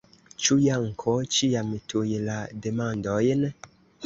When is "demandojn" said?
2.65-3.47